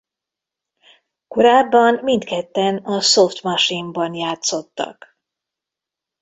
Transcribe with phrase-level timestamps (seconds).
[1.27, 5.17] Korábban mindketten a Soft Machine-ben játszottak.